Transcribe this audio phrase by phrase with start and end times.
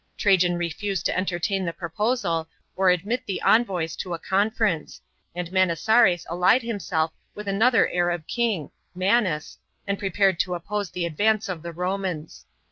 [0.17, 4.99] Trajan refused to entertain the proposal or admit the envoys to a conference,
[5.35, 11.47] and Manisares allied himself with another Arab king, Mannus, and prepared to oppose the advance
[11.47, 12.47] of the Romans.